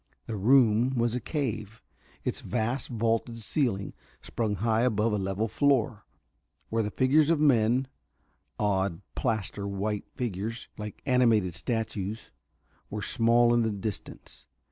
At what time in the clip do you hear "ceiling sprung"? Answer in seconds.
3.43-4.55